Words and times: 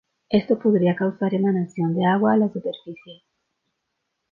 Esto 0.29 0.57
podría 0.57 0.95
causar 0.95 1.35
emanación 1.35 1.93
de 1.93 2.05
agua 2.07 2.33
a 2.33 2.37
la 2.37 2.51
superficie. 2.51 3.21